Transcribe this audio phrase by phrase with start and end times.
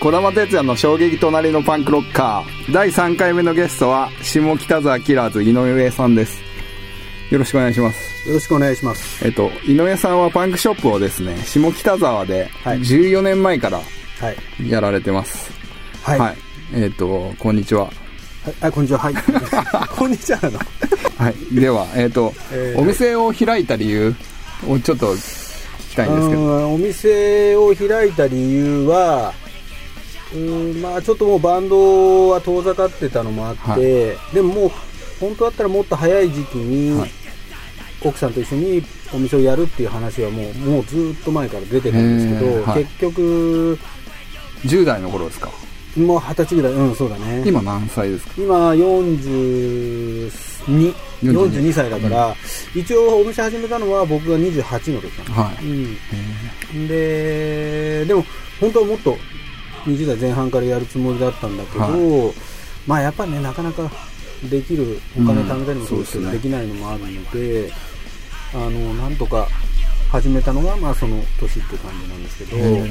[0.00, 6.40] 児玉哲也の衝撃隣のパンクロッカー第3回目のゲストは下北沢キラーズ井上さんです
[7.30, 13.82] よろしくお願いしますよろしくお願いしますえっと井上さんはパンクショップをですね下北沢で14年前から
[14.66, 15.52] やられてます
[16.02, 16.36] はい、
[16.72, 17.90] えっとこんにちは
[18.62, 19.14] はいこんにちははい
[19.98, 20.58] こんにちはなの
[21.18, 24.14] はいではえっと、えーお店を開いた理由
[24.66, 29.34] をちょっと聞きたいんですけどお店を開いた理由は
[30.34, 34.70] うんまあちょっともうバンドは遠ざかってたのもあって、でももう
[35.20, 37.10] 本当だったらもっと早い時期に、はい。
[38.02, 42.84] 奥さんと一緒にお店をやるっていう話はもうもうずっと前から出てるんですけど、はい。
[42.84, 43.78] 結局
[44.64, 45.50] 10代の頃ですか？
[45.98, 47.42] もう二十歳ぐらいうんそうだね。
[47.46, 48.32] 今何歳ですか？
[48.38, 50.30] 今42
[51.22, 52.34] 42歳だから、
[52.74, 55.64] 一応お店始めたのは僕が28の時なの、はい。
[55.66, 55.68] う
[56.78, 58.24] ん、ででも
[58.60, 59.18] 本当はもっと
[59.84, 62.32] 20代前半からやるつもりだったんだけど、は
[62.86, 63.90] まあやっぱねなかなか
[64.48, 66.38] できるお金貯めたりもそうですけど、うんですね。
[66.38, 67.72] できないのもあるので
[68.54, 69.46] あのなんとか
[70.10, 72.86] 始めたのがまあその年って感じなんですけど、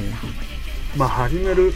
[0.96, 1.72] まあ始める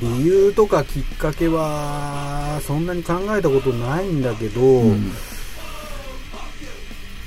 [0.00, 5.12] 理由とかきっかけはそんなに考えたことないんだけど、うん。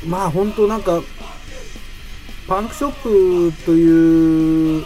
[0.05, 1.01] まあ本当なんか
[2.47, 4.85] パンクショップという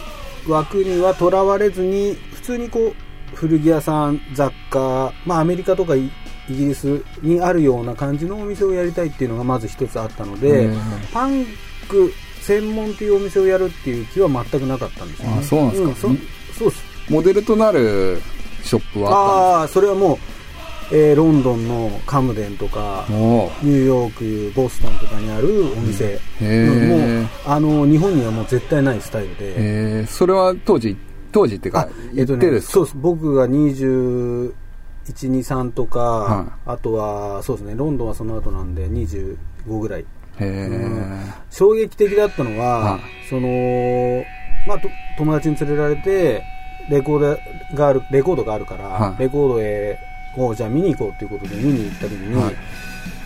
[0.50, 2.92] 枠にはとらわれずに普通にこ
[3.32, 6.10] う古着屋さん雑貨まあアメリカとかイ
[6.50, 10.80] イギリスにあるような感じのお店をやりたいっていうのがまず一つあったので、うん。
[11.12, 11.44] パン
[11.88, 15.94] ク専門っていうお店をやるっていう気は全くなかったんですよ、ね、あそうなんですか。
[15.94, 16.00] そ
[16.58, 16.84] そうです。
[17.10, 18.20] モデルとなる
[18.62, 20.18] ショップはあっあそれはもう、
[20.90, 30.96] えーロンドンのカムデンとかニューヨークボストンとかにあるお店、へえもうあの日本にはもう絶対ないスタイルで、えー、それは当時
[31.30, 32.96] 当時っていうかあえっとねそうです。
[32.96, 34.54] 僕が21、
[35.06, 39.36] 23とか、はあとはそうですねロンドンはその後なんで25
[39.78, 40.00] ぐらい。
[40.00, 40.06] へ
[40.40, 40.78] え
[41.50, 43.00] 衝撃的だったのは、はい。
[43.28, 44.24] その
[44.66, 46.42] まあと友達に連れられて
[46.88, 47.36] レコー
[47.70, 49.22] ドがあるレコードがあるから、はい。
[49.22, 49.98] レコードへ
[50.36, 52.54] をじゃあ見に行こうということで見に行った時に、はい。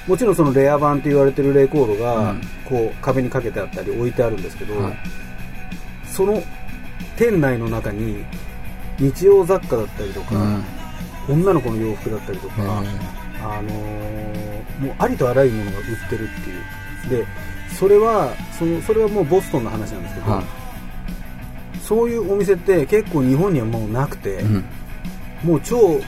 [0.07, 2.41] もちろんそのレア版って言われてるレコードが、うん。
[2.65, 4.97] こう壁にかけてあったり置いてあるんですけど、はい。
[6.07, 6.43] その
[7.17, 8.25] 店内の中に
[8.99, 10.37] 日用雑貨だったりとか、
[11.29, 11.43] うん。
[11.43, 17.25] 女の子の洋服だったりとか、へあのーもうありとあらゆるものが売ってるっていう。
[17.25, 17.27] で
[17.79, 20.45] それはそのそれはもうボストンの話なんですけど、はい。
[21.81, 24.65] そういうお店って結構日本にはもうなくて、うん。
[25.45, 26.01] もう超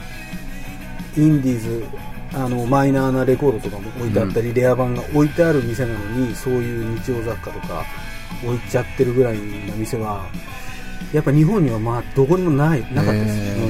[1.17, 1.85] インディーズ
[2.33, 7.85] あのマイナーなレコードとかも置いてあったり、レア版が置いてある店なのにそういう日用雑貨とか
[8.43, 10.25] 置いちゃってるぐらいな店は
[11.13, 13.69] やっぱ日本にはまあどこにもないなかったです、へ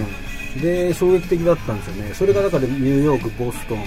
[0.55, 0.61] うん。
[0.61, 2.13] で衝撃的だったんですよね。
[2.13, 3.83] それがだからニューヨークボストン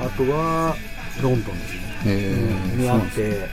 [0.00, 0.74] あとは
[1.22, 1.80] ロンドンですね。
[2.06, 3.48] へえにあって。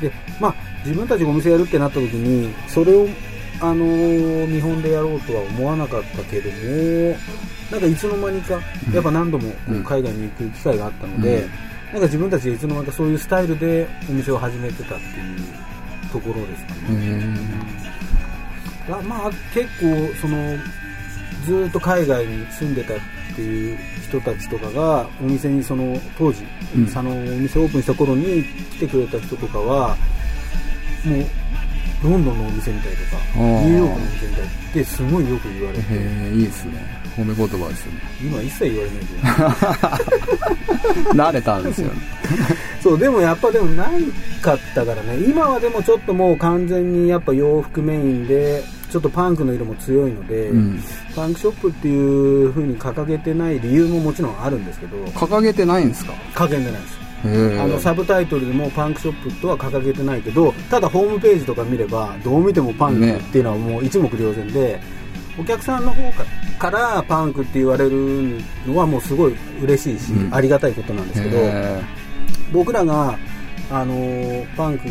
[0.00, 0.54] でまあ
[0.84, 3.08] 自分たちがお店やるってなった時にそれを
[3.60, 7.16] あのー日本でやろうとは思わなかったけども
[7.70, 8.60] なんかいつの間にか
[8.92, 9.52] やっぱ何度も
[9.84, 11.50] 海外に行く機会があったので、うん。
[11.92, 17.38] なんか自分たちでいつの間にかそういうスタイルでお店を始めてたっていうところですかへね、
[18.88, 20.56] えあまあ結構その
[21.46, 22.96] ずーっと海外に住んでたっ
[23.34, 26.44] ていう人たちとかがお店にその当時、
[26.76, 26.86] うん。
[26.86, 29.96] そのお店オープンした頃に来てくれた人とかは
[31.04, 31.26] もう
[32.04, 35.82] ロンドンのお店みたいとかニューヨークのお店みたいってすごいよく言われて。
[35.82, 36.72] へえいいですね。
[37.16, 38.00] 褒め言葉ですよね。
[38.22, 39.14] 今一切言われないけ
[41.14, 41.94] ど 慣れたんですよね。
[42.82, 44.02] そうでもやっぱでもない
[44.42, 45.16] かったからね。
[45.26, 50.82] 今はでもちょっともう完全にやっぱ洋服メインでちょっとパンクの色も強いので、うん。
[51.14, 54.96] パンクショップっていう風に掲げてない理由ももちろんあるんですけど。
[55.14, 56.12] 掲げてないんですか？
[56.34, 64.80] 掲げてないですあのサブタイトルでもパンクショップとは掲げてないけどただホームページとか見ればどう見てもパンクっていうのはもう一目瞭然で、
[65.38, 66.24] お客さんの方か
[66.58, 70.34] からパンクって言われるのはもうすごい嬉しいし、うん。
[70.34, 71.82] ありがたいことなんですけど、へ
[72.52, 73.18] 僕らが
[73.70, 74.88] あのーパンク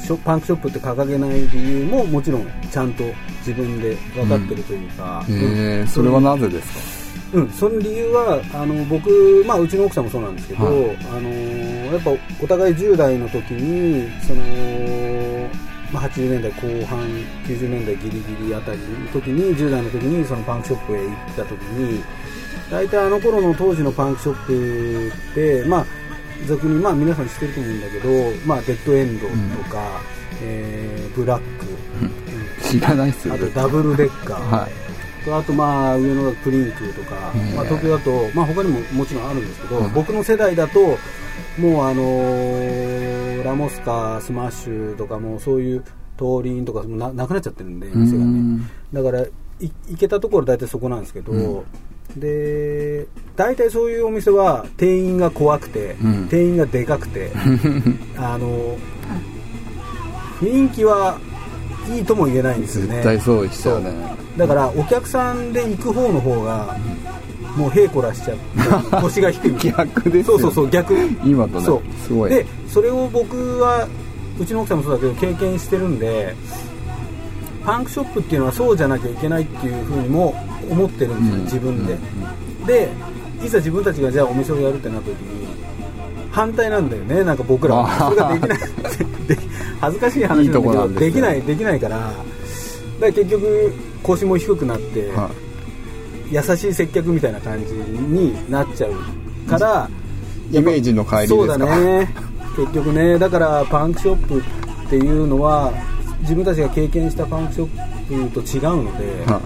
[0.00, 3.04] ショパンクショップって掲げない理由ももちろんちゃんと
[3.46, 5.36] 自分で分かってるというか、えへ
[5.82, 10.74] えそれはなぜですうん、その理由はあの僕、まあ、うちの奥さんもそうなんですけど、はい。
[10.74, 12.10] あのーやっぱ
[12.42, 14.42] お互い10代の時にその、
[15.92, 17.00] まあ、80年代後半
[17.44, 22.02] 90年代ギリギリあたりの時に10代の時にそのパンクショップへ行った時に
[22.70, 25.86] 大体あの頃の当時のパンクショップって、まあ、
[26.46, 28.08] 俗に、まあ、皆さん知ってると思うんだけど、
[28.46, 29.26] まあ、デッドエンド
[29.62, 30.00] とか、
[30.42, 31.66] えーブラック、
[32.02, 32.26] うん
[32.62, 35.24] 知らないっすよあとダブルデッカー、はい。
[35.24, 37.14] とあとまあ上野だとプリンクとか、
[37.54, 39.92] まあ、東京だと、まあ、他にももちろんあるんですけど、うん。
[39.92, 40.98] 僕の世代だと
[41.58, 45.84] もうあのーラモスカスマッシュとかもうそういう
[46.18, 48.24] 東林とかもななくなっちゃってるんで店がね。
[48.24, 49.28] うんだからい
[49.88, 51.38] 行けたところ大体そこなんですけど、う
[52.16, 52.20] ん。
[52.20, 53.06] で
[53.36, 56.28] 大体そういうお店は店員が怖くて、うん。
[56.28, 57.30] 店員がでかくて
[58.16, 58.76] あの
[60.40, 61.18] 雰囲気は
[61.88, 62.96] いいとも言えないんですよね。
[62.96, 63.92] 絶対そうでしたよね。
[64.36, 66.76] だからお客さんで行く方の方が
[67.56, 69.56] もうへいこらしちゃって 腰が低い。
[69.56, 70.38] 逆ですよ。
[70.38, 70.94] そうそうそう逆。
[71.24, 71.64] 今とね。
[71.64, 71.80] そう。
[72.06, 72.30] すごい。
[72.30, 73.88] でそれを僕は
[74.38, 76.34] うちの奥さんもそうだけど経験してるんで
[77.64, 80.34] パンクショップっていうのはそうじゃなきゃいけないっていうふうにも
[80.70, 81.44] 思ってるんですよ、うん。
[81.44, 81.98] 自分で、
[82.60, 82.66] うん。
[82.66, 82.88] で
[83.42, 85.46] いざ自分たちがじゃあお店をやるってなった時に
[86.30, 88.10] 反対なんだよねなんか僕らは。
[88.10, 88.58] それができない。
[89.26, 89.38] で
[89.80, 91.96] 恥ずかしい話なんだけどんできないできないから。
[91.96, 92.12] だか
[93.00, 95.30] ら結局腰も低くなって、は
[96.30, 98.92] 優しい接客みたいな感じになっちゃう
[99.48, 99.88] から
[100.50, 101.36] いイメージの帰りですか？
[101.36, 102.08] そうだね。
[102.56, 104.42] 結局ねだからパンクショップっ
[104.88, 105.72] ていうのは
[106.20, 109.40] 自分たちが経験したパンクショップと違うので、は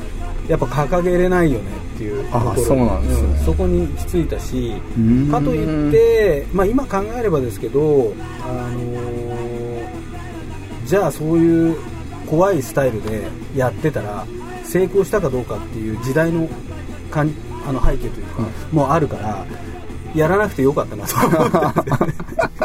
[0.49, 2.51] やっぱ掲げれないよねっていうところ。
[2.53, 2.57] あ
[3.39, 5.31] そそこに行き着いたしうん。
[5.31, 9.21] かといって、まあ、今考えればですけど、あのー
[10.87, 11.77] じゃあそういう
[12.27, 13.23] 怖いスタイルで
[13.55, 14.27] やってたら
[14.65, 16.49] 成功したかどうかっていう時代の
[17.11, 17.33] かん
[17.67, 18.43] あの背景というか、
[18.73, 19.45] もうあるから
[20.15, 21.91] やらなくてよかったなと思って。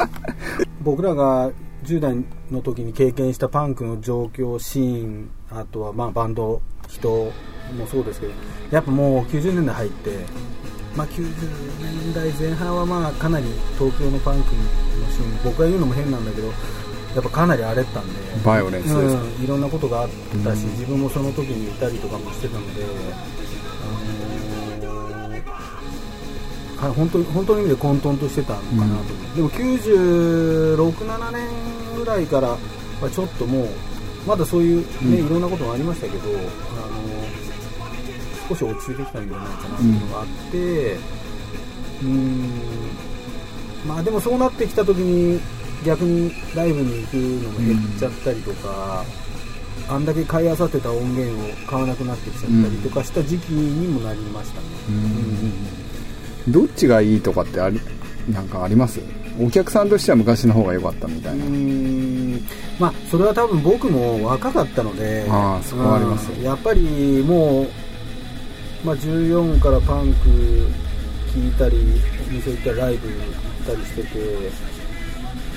[0.84, 1.52] 僕らが
[1.86, 2.16] 10代
[2.52, 7.32] の時に経験したパンクの状況シーンあとはまあバンド人
[7.78, 8.34] もそうですけど
[8.72, 10.12] やっぱもう90年代入って、
[10.96, 11.26] まあ、90
[11.82, 13.46] 年代前半はまあかなり
[13.78, 14.62] 東京のパンクの
[15.12, 16.52] シーン僕が言うのも変なんだけど
[17.16, 20.10] やっぱかなり荒れてたんでバイオレンスうん、いろんなことがあっ
[20.44, 22.88] たし、うん自分もその時にいたりとかもしてたので、あ
[24.86, 25.32] のー
[26.78, 28.84] はい本当に本当の意味で混沌としてたのかなと
[29.14, 31.48] 思う、でも96、7年
[31.96, 32.58] ぐらいからは
[33.10, 33.70] ちょっともう
[34.28, 35.26] まだそういう、ねうん。
[35.26, 36.46] いろんなこともありましたけど、あのー
[38.48, 42.52] 少し落ち着いてきたんじゃないかなっていうのがあって、うーん。
[43.88, 45.40] まあでもそうなってきた時に
[45.86, 49.06] 逆にライブに行くのも減っちゃったりとか、
[49.88, 54.68] あんだけ買い漁ってた音源を買わなくなってきちゃったりとかした時期にもなりましたね。
[56.48, 57.80] どっちがいいとかってあり
[58.30, 59.00] なんかあります？
[59.40, 61.40] お客さんとしては昔の方が良かったみたいう
[62.34, 62.40] な、
[62.80, 66.30] まあそれは多分僕も若かったのでああそこはあります。
[66.30, 66.44] ようん。
[66.44, 67.68] やっぱりもう、
[68.84, 70.30] まあ、14からパンク
[71.34, 73.20] 聞いたり店行ったりライブ行っ
[73.66, 74.08] たりしてて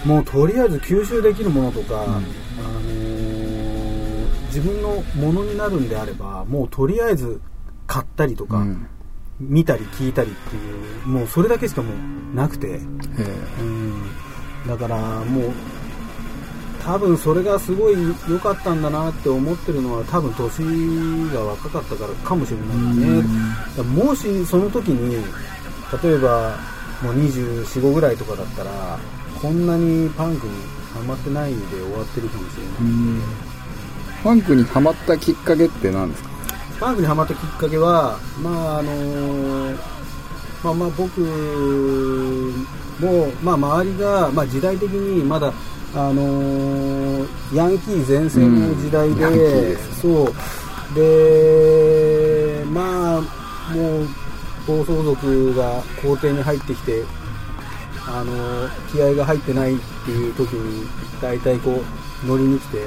[0.05, 3.19] もうとりあえず吸収できるものとか、あのー
[4.49, 7.41] 自分のものになるんであればもうとりあえず
[7.87, 8.87] 買ったりとか、うん。
[9.41, 10.59] 見たり聞いたりってい
[11.05, 12.67] うもうそれだけしかもうなくて。
[12.69, 12.81] え。
[13.61, 14.03] うん。
[14.67, 15.53] だからもう
[16.83, 17.97] 多分それがすごい
[18.29, 23.23] 良かったんだなって思ってるのは多分年が若かったからかもしれないね。
[23.23, 23.29] だか
[23.77, 25.25] らもしその時に
[26.03, 26.57] 例えば
[27.03, 28.99] もう245ぐらいとかだったら
[29.41, 30.53] こんなにパンクに
[30.95, 33.23] ハマってないで終わってるかもしれない、うん。
[34.23, 36.29] ファンクにハマったきっかけって何ですか？
[36.81, 39.75] パンクにハマったきっかけはまああの
[40.65, 41.21] まあまあ僕
[43.01, 45.53] もまあ周りがまあ時代的にまだ
[45.95, 49.79] あのーヤンキー全盛の時代で、うん。
[49.95, 50.35] そう。
[50.95, 53.21] でまあ
[53.75, 54.09] もう
[54.67, 57.05] 暴走族が校庭に入ってきて
[58.11, 60.89] あのー気合が入ってないっていう時に
[61.21, 61.83] 大体こ
[62.25, 62.79] う乗りに来て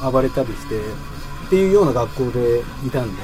[0.00, 3.22] 暴れたりしてっていうような学校でいたんで、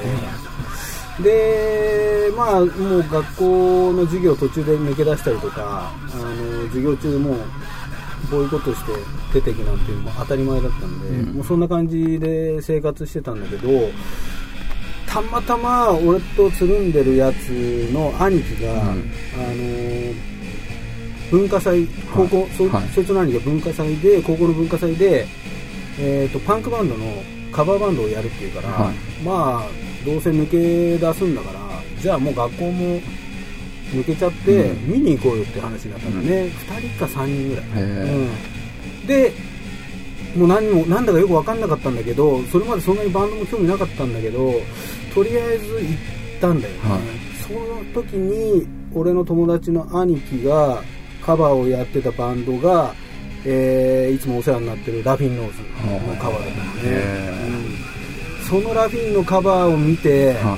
[1.23, 7.37] でまあもう学校の授業途中で抜け出したりとかあの授業中もう
[8.29, 8.91] ボイコットして
[9.33, 11.35] 出ていくなんていうのも当たり前だったんで、うん。
[11.35, 13.89] もうそんな感じで生活してたんだけど
[15.07, 17.49] たまたま俺とつるんでるやつ
[17.91, 18.79] の兄貴が、うん。
[18.79, 20.13] あの
[21.31, 22.87] 文化祭高校、そはい。
[22.89, 25.25] そいつの兄が文化祭で高校の文化祭で、
[25.97, 27.05] えー、とパンクバンドの
[27.51, 28.95] カバーバンドをやるっていうから、はい。
[29.23, 29.67] まあ
[30.05, 31.59] どうせ抜け出すんだから
[32.01, 32.99] じゃあもう学校も
[33.93, 34.91] 抜けちゃって、うん。
[34.91, 38.29] 見に行こうよって話になったんだね、2人か3人ぐらい、へ
[39.01, 39.33] うん、で
[40.35, 44.53] もう何もなんだかよく分かんなかったんだけどそれまでそんなにバンドも興味なかったんだけど
[45.13, 47.01] とりあえず行ったんだよね、はい。
[47.47, 50.81] その時に俺の友達の兄貴が
[51.21, 52.93] カバーをやってたバンドが、
[53.45, 55.61] えーいつもお世話になってるラフィンノーズ
[56.09, 57.33] のカバーだったのね、へ
[58.41, 58.45] うん。
[58.45, 60.57] そのラフィンのカバーを見て、は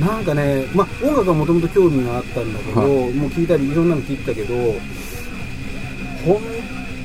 [0.00, 4.54] なんかね、まあ、音楽はもともと興味があったんだけど、はもう聞いたりいろんなの聞いてたけど
[6.24, 6.40] 本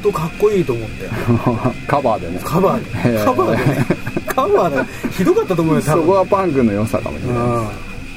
[0.04, 1.06] 当かっこいいと思って。
[1.06, 1.08] い
[1.88, 2.40] カバーでね。
[2.44, 3.24] カバーで。
[3.24, 3.86] カバーでね。
[4.28, 7.38] カバーでひどかったと思うよそこはパンクの良さかもしれない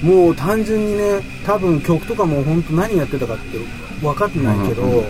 [0.03, 0.25] うん。
[0.27, 3.59] もう単純にね多分曲とかも本当何やってたかって
[4.13, 5.05] 分かってないけど、うんうん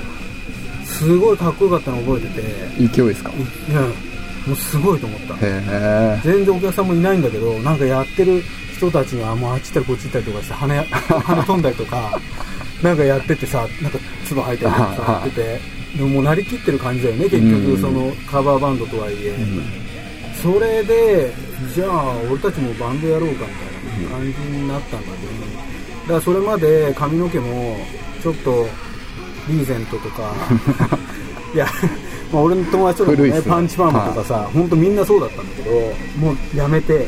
[0.87, 2.87] すごいかっこよかったの覚えてて。
[2.87, 3.33] 勢いですか？
[3.69, 3.81] いや
[4.47, 5.35] もうすごいと思った。
[6.23, 8.43] 全然お客さんもいないんだけどなんかやってる
[8.77, 12.21] 人たちがもうあっち行ったりこっち行ったりとかして羽 羽飛んだりとか
[12.83, 15.61] なんかやっててさなんか唾吐いたりとかさやってて。
[15.97, 17.67] でももうなりきってる感じだよね結うん。
[17.67, 19.35] 局そのカバーバンドとはいえ、
[20.43, 21.33] それで
[21.75, 25.33] じゃあ俺たちもバンドやろうかみたいな感じになったんだけど、
[26.03, 27.79] だからそれまで髪の毛も
[28.25, 28.67] ちょっと
[29.49, 30.33] リーゼントとか。
[31.55, 31.67] いや、
[32.33, 33.43] まあ、俺の友達とかもねね。
[33.43, 35.71] パンチパーマとかさ、本当みんなそうだったんだけど
[36.19, 37.07] もうやめて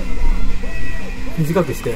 [1.38, 1.94] 短くして、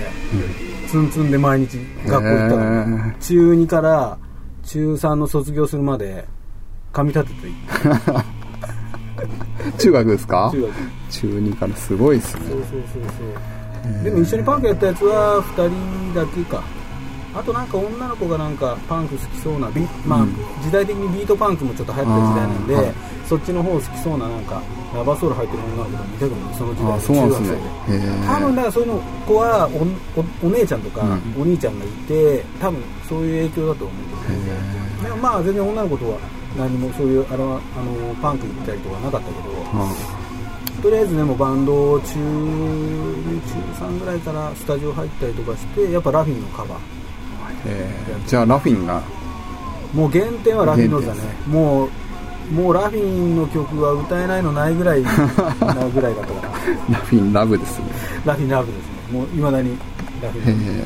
[0.88, 2.62] ツンツンで毎日学校行ったの。
[2.62, 3.18] へー。
[3.20, 4.16] 中2から
[4.64, 6.26] 中3の卒業するまで
[6.92, 7.54] 髪立てていっ
[8.06, 8.24] た。
[9.78, 10.48] 中学ですか？
[10.50, 10.72] 中学。
[11.10, 12.40] 中2からすごいですね。
[12.48, 13.02] そうそうそう
[13.92, 14.04] そう。
[14.04, 16.62] でも一緒にパンクやったやつは2人だけか
[17.34, 20.34] あとなんか女の子がなんかパンク好きそうなビ、まあうん。
[20.62, 22.94] 時代的にビートパンクもちょっと流行ってる時代なんで、はい。
[23.26, 24.60] そっちの方好きそうななんか
[24.92, 27.58] ラバーソウル入ってる女の子とか見たくないその時代中学生でへ
[28.02, 31.42] え多分だからそういうの子はおおお姉ちゃんとか、うん。
[31.42, 36.18] お兄ちゃんがいて多分そういう影響だと思うんだけど、でもまあ全然女の子とは
[36.58, 40.20] 何もそういうあのあのパンク行ったりとかなかったけど、は
[40.82, 46.78] とりあえずでもバンドを中2中3ぐらいからスタジオ入ったりとかしてやっぱラフィンのカバー。
[46.78, 46.99] い
[47.66, 49.02] えーじゃあラフィンが。
[49.94, 51.20] もう原点はラフィンノーズだね。
[51.48, 51.90] もう
[52.54, 56.48] もうラフィンの曲は歌えないのないぐらいなぐらいだったか
[56.88, 57.84] な ラフィンラブですね。
[58.24, 58.76] ラフィンラブです
[59.12, 59.18] ね。
[59.18, 59.76] もういまだに
[60.22, 60.84] ラフィへンえ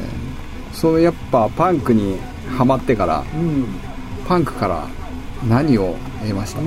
[0.73, 2.19] そのやっぱパンクに
[2.57, 3.67] ハマってからうん。
[4.27, 4.87] パンクから
[5.49, 6.61] 何を得ました？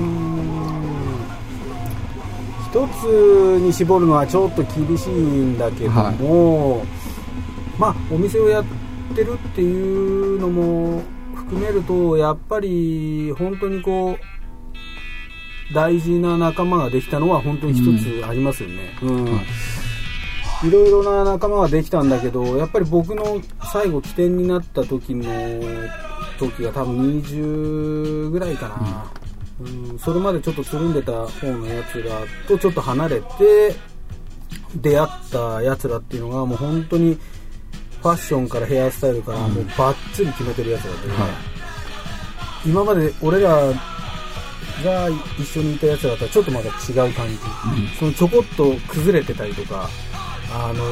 [2.70, 3.04] 一つ
[3.60, 6.84] に絞るのはちょっと厳しいんだけども、
[7.78, 8.68] まあお店をやって
[9.14, 11.02] るっていうのも
[11.34, 14.18] 含めるとやっぱり本当にこ
[15.70, 18.96] う大事な仲間ができたのは本当に一つありますよね。
[19.02, 19.24] うん。
[19.24, 20.68] はい。
[20.68, 23.40] いろいろな仲間ができたんだけどやっぱり僕の
[23.72, 25.24] 最後起点になった時の
[26.38, 29.12] 時が多分20ぐらいかな、
[29.60, 29.98] うん。
[30.00, 33.76] それまでちょっとつるんでた方のやつらとちょっと離れて
[34.74, 37.18] 出会ったやつらっていうのがもう本当に
[38.02, 41.28] ファッションからヘアスタイルからもうバッチリ決めてるやつらで、は
[42.66, 43.50] 今まで俺ら
[44.84, 47.36] が一緒にいたやつらとはちょっとまた違う感じ、
[47.98, 49.88] そのちょこっと崩れてたりとか
[50.50, 50.84] あの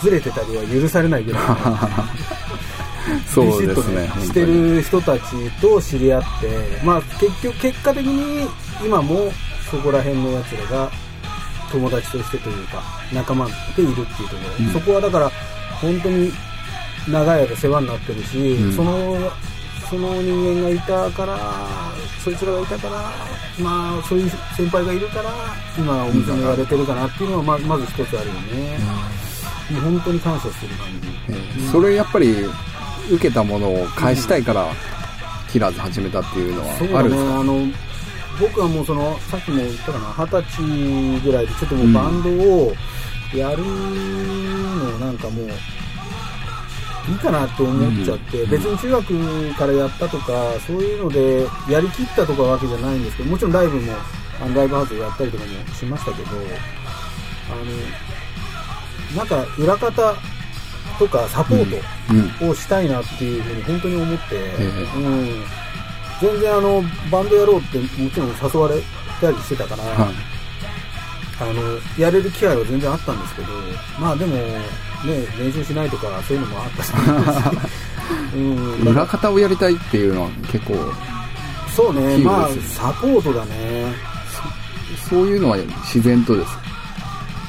[0.00, 1.56] ずれてたりは許されないぐらいの
[3.28, 6.48] そうですねしてる人たちと知り合って、
[6.82, 8.48] まあ、結局結果的に
[8.84, 9.30] 今も
[9.70, 10.90] そこら辺のやつらが
[11.70, 14.72] 友達としてというか仲間でいるっていうところ、うん。
[14.72, 15.30] そこはだから
[15.80, 16.32] 本当に
[17.08, 18.72] 長い間世話になってるし、うん。
[18.72, 19.30] その
[19.90, 21.38] その人間がいたから
[22.24, 23.12] そいつらがいたから
[23.62, 25.30] まあそういう先輩がいるから
[25.78, 28.78] 今お店もやれてるかなっていうのはままず一つあるよね、
[29.70, 32.32] もう本当に感謝してる感じ、えーそれやっぱり
[33.10, 34.66] 受けたものを返したいから、
[35.52, 37.40] キラーズ始めたっていうのはあるんですか？
[37.40, 37.66] あの
[38.40, 42.72] 僕はもうそのさっきも言ったかな二十歳ぐらいでちょっともうバンドを
[43.34, 45.48] やるのなんかもう
[47.08, 48.50] いいかなって思っちゃって、うん。
[48.50, 50.32] 別に中学からやったとか
[50.66, 53.92] そういうのでやりきったとかわけじゃないんですけどもちろんライブも
[54.40, 56.34] あのライブハウスでやったりとかもしましたけどあ
[59.12, 60.14] のなんか裏方
[60.98, 61.76] とかサポート、
[62.42, 62.50] うん。
[62.50, 64.66] をしたいなっていうふうに本当に思って、え。
[64.96, 65.44] うん、
[66.20, 68.82] 全然あのバンドやろうってもちろん誘われ
[69.20, 70.14] たりしてたから、はい。
[71.40, 73.48] あのやれる機会は全然あったんですけど
[73.98, 74.60] まあでもね
[75.04, 76.92] 練習しないとかそういうのもあったし、
[78.36, 80.74] うん、裏方をやりたいっていうのは結構
[81.74, 84.14] そうねまあサポートだね。
[85.08, 86.52] そういうのは自然とです。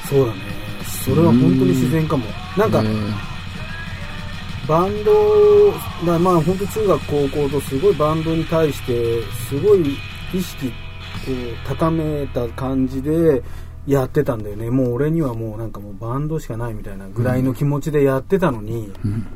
[0.08, 0.40] そうだね。
[1.04, 2.24] それは本当に自然かも。
[2.56, 3.36] なんか、えー
[4.68, 5.70] バンド
[6.04, 9.96] だまあ本当中学高校とすごいバンドに対してすごい
[10.34, 10.70] 意識を
[11.64, 13.42] 高めた感じで
[13.86, 14.70] やってたんだよね。
[14.70, 19.26] もう俺にはもうなんかもうバンドしかないみたいなぐらいの気持ちでやってたのに、うん。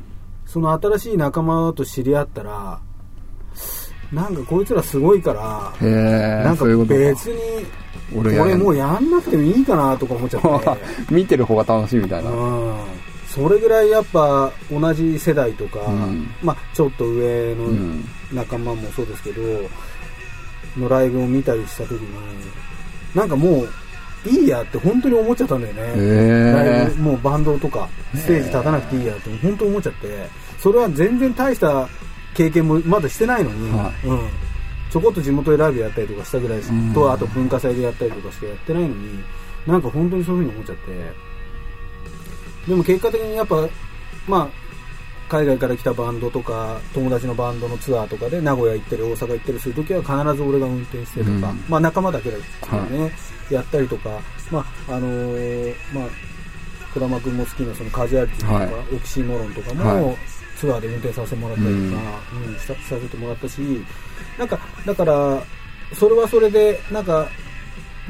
[0.47, 2.81] その新しい仲間と知り合ったら
[4.13, 5.73] なんかこいつらすごいから、
[6.43, 7.65] なんか別に、
[8.17, 10.79] 俺もうやんなくてもいいかなとか思っちゃって。
[11.15, 12.31] 見てる方が楽しいみたいな。
[12.31, 12.75] うん。
[13.29, 16.29] それぐらいやっぱ同じ世代とか、うん。
[16.43, 18.05] まあちょっと上のうん。
[18.33, 19.43] 仲間もそうですけど、
[20.77, 22.09] のライブを見たりした時に、
[23.15, 23.69] なんかもう
[24.27, 25.83] いいやって本当に思っちゃったんだよね。
[25.83, 31.89] ライへブもうバンドとかステージ立たなくていいやって本当思っちゃって、それは全然大した
[32.35, 34.29] 経験もまだしてないのに、はうん、
[34.91, 36.93] ちょこっと地元でライブやったりとかしたぐらいです、うん。
[36.93, 39.25] とあと文化祭でやったりとかしてやってないのに
[39.67, 41.31] なんか本当にそういうふうに思っちゃって。
[42.69, 43.67] でも結果的にやっぱ
[44.29, 44.49] まあ
[45.31, 51.65] 海外から来たバンドとか友達のバンドのツアーとかで名古屋行ったり大阪行ったりするときは必ず俺が運転してとか、うん。
[51.69, 53.13] まあ仲間だけですけどね、
[53.49, 54.21] やったりとか
[54.51, 54.59] ま
[54.89, 56.09] ああのーまあ
[56.93, 58.75] 児玉君も好きなそのカジュアリティとか、はい。
[58.93, 60.17] オキシモロンとかはも
[60.59, 62.03] ツアーで運転させてもらったりとか、
[62.49, 62.55] うん。
[62.57, 63.61] ささせてもらったし
[64.37, 65.43] なんかだから
[65.95, 67.29] それはそれでなんか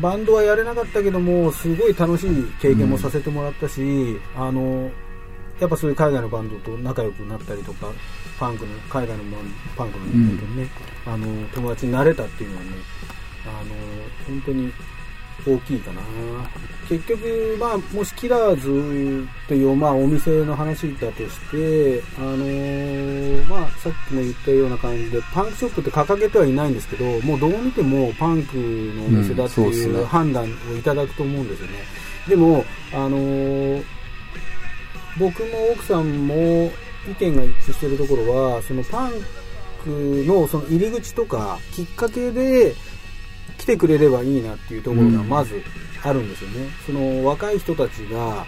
[0.00, 2.30] バンドはやれなかったけどもすごい楽しい
[2.62, 4.90] 経験もさせてもらったし、あの
[5.60, 7.86] やっぱそういう海外のバンドと仲良くなったりとか
[8.38, 9.24] パンクの海外の
[9.76, 10.68] パンクのバンドにね、
[11.06, 12.70] あの友達になれたっていうのはね
[13.46, 13.74] あの
[14.26, 14.72] 本当に
[15.46, 16.00] 大きいかな。
[16.88, 31.74] 結局、まあ、もしキラーズという、まあ、お店の話だとして、あのーまあ、さっきも言ったような感じでパンクショップって掲げてはいないんですけどもうどう見てもパンクのお店だっていう判断をいただくと思うんですよね。
[32.28, 33.99] でも、あのー
[35.18, 36.70] 僕も奥さんも
[37.08, 39.12] 意見が一致しているところはそのパン
[39.82, 42.74] クのその入り口とかきっかけで
[43.58, 45.62] 来てくれればいいなっていうところがまず
[46.02, 48.46] あるんですよね、その若い人たちが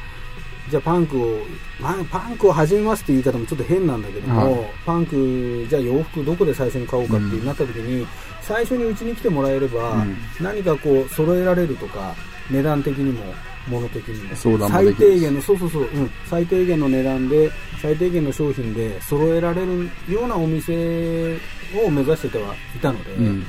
[0.70, 1.38] じゃあパンクを、
[1.80, 4.70] まあ、パンクを始めますっていう言い方もちょっと変なんだけども、はい。
[4.86, 8.06] パンクじゃあ洋服どこで最初に買おうかってなった時に、
[8.40, 10.16] 最初にうちに来てもらえれば、うん。
[10.40, 12.14] 何かこう揃えられるとか
[12.50, 13.34] 値段的にも
[13.68, 14.36] 物的にも。
[14.36, 21.34] 相談も最低限のそうそうそう、うん、最低限の値段で最低限の商品で揃えられるようなお店
[21.84, 23.44] を目指しててはいたので、うん。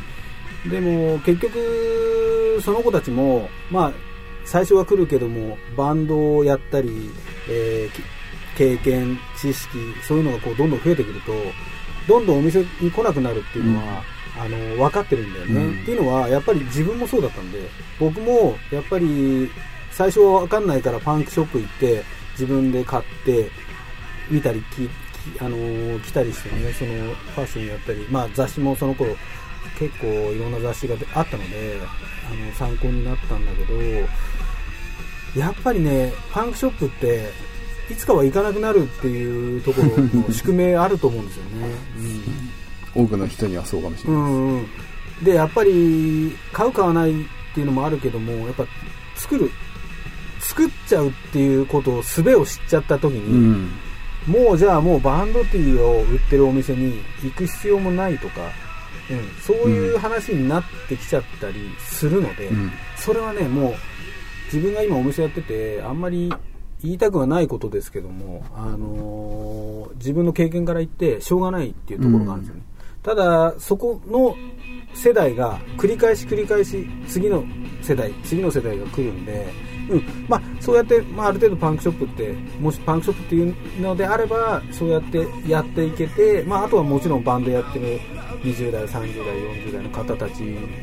[0.70, 3.94] でも結局その子たちもまあ
[4.46, 7.10] 最初は来るけどもバンドをやったり、
[7.50, 8.04] えーき
[8.56, 11.32] 経験知識そういうのがこうどんどん増えてくると
[12.08, 14.04] どんどんお店に来なくなるっていうのは、
[14.38, 15.82] あの分かってるんだよね、うん。
[15.82, 17.60] っていうのはやっぱり自分もそうだったんで
[18.00, 19.50] 僕もやっぱり
[19.96, 22.04] 最初は分かんないからパンクショップ行って
[22.34, 23.50] 自分で買って
[24.30, 24.90] 見たりきき
[25.40, 29.16] あのー来たりしてねそのファッションやったり、まあ、雑誌もその頃
[29.80, 31.80] 結構いろんな雑誌があったので
[32.30, 37.30] あの参考になったんだけどやっぱりねパンクショップって
[37.90, 39.88] いつかは行かなくなるっていうところ
[40.22, 41.50] の 宿命あると思うんですよね。
[42.96, 44.68] 多くの人にはそうかもしれない、うんうんうん、
[45.24, 47.16] でやっぱり買う買わないっ
[47.56, 48.66] ていうのもあるけどもやっぱ
[49.16, 49.50] 作る
[50.44, 53.72] 作っちゃうっていうことを術を知っちゃった時うに、ん。
[54.28, 58.42] もうじゃあもうバンドティーを売ってるお店に行く必要もないとか、
[59.10, 62.72] うん、そういう話になってきちゃったりするので、うん。
[62.96, 63.74] それはねもう
[64.46, 66.32] 自分が今お店やっててあんまり
[66.84, 72.64] 言いたくはないことですけども、あのー自分の経験から言ってしょうがないっていうところがあるんですよね、
[73.04, 74.36] ただそこの
[74.94, 77.44] 世代が繰り返し繰り返し次の
[77.82, 79.48] 世代次の世代が来るんで、
[79.90, 80.26] うん。
[80.28, 88.00] まあ、そうやって、まあ、ある程度パンクショップってもしパンクショップっていうのであればそうやってやっていけて、まあ、あとはもちろんバンドやってる
[88.44, 90.42] 20代30代40代の方たち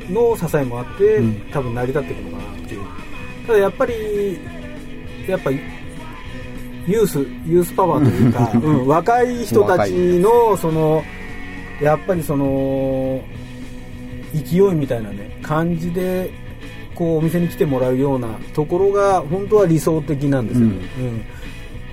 [0.09, 1.51] の支えもあって、うん。
[1.51, 2.81] 多分成り立っていくのかなっていう。
[3.47, 4.39] ただやっぱり
[5.27, 5.61] やっぱり
[6.87, 11.03] ユースユースパワーというか、 うん、若い人たちのその
[11.81, 13.23] やっぱりその
[14.35, 16.31] 勢いみたいなね感じで
[17.01, 21.25] こうお店に来てもらうようなところが本当は理想的なんですよね、うん。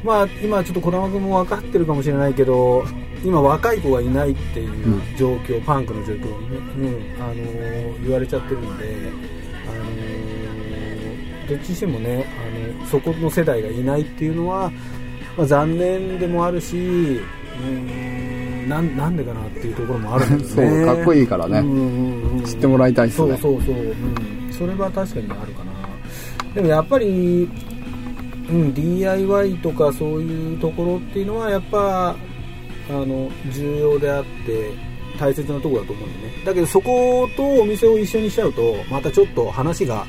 [0.03, 2.83] まあ今ちょっと児玉君も分かってるかもしれないけど
[3.23, 7.23] 今若い子がいないっていう状況、パンクの状況にね、うん。
[7.23, 8.85] あのー言われちゃってるんで、
[9.65, 12.25] あのーどっちにしてもね
[12.75, 14.69] あのそこの世代がいないっていうのは、
[15.37, 17.63] まあ、残念でもあるしうー
[18.65, 20.67] んなんなんでかなっていうところもあるんですね。
[20.83, 21.59] そうかっこいいからね。
[21.59, 21.75] うんう
[22.35, 22.43] んうん。
[22.43, 23.37] 知ってもらいたいっすね。
[23.41, 25.71] そうそうそう、うん、それは確かにあるかな。
[26.53, 27.49] でもやっぱり、
[28.49, 32.15] うん、DIY とかそういうところっていうのはやっぱあ
[32.89, 34.71] の重要であって
[35.19, 36.33] 大切なところだと思うんでね。
[36.45, 40.05] だけどそことお店を一緒にしちゃうとまたちょっと話が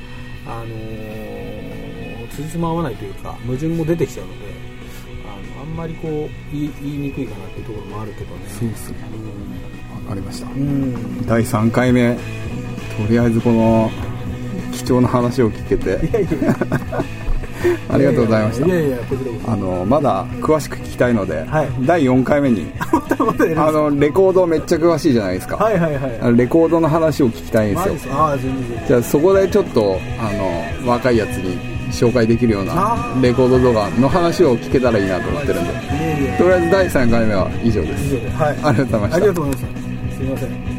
[0.46, 4.46] あのー、辻褄合わないというか矛盾も出てきちゃうので
[5.26, 6.10] あのあんまりこう
[6.52, 8.48] 言い言いにくいかなっていうところもあるけどね。
[8.48, 8.98] そうですね。
[9.12, 10.08] うん。
[10.08, 10.46] あありました。
[10.46, 11.26] うん。
[11.26, 14.07] 第3回目とりあえずこの貴
[14.92, 15.98] 重な話を聞けて。
[17.90, 19.52] ありがとうございました。
[19.52, 21.68] あのまだ詳しく聞きたいので、はい。
[21.80, 22.70] 第4回目に
[23.56, 26.36] あのレコードめっちゃ詳しいじゃないですか、はいはいはい。
[26.36, 28.14] レコードの話を聞きたいんですよ。
[28.86, 30.30] じゃあそこでちょっとあ
[30.84, 31.58] の若いやつに
[31.90, 35.70] 紹介できるようなレコード動画の話を聞けたらいいなと思ってるんで。
[36.38, 38.14] とりあえず第3回目は以上です。
[38.14, 38.56] 以上ではい。
[38.62, 39.16] ありがとうございました。
[39.16, 40.14] ありがとうございました。
[40.16, 40.77] すみません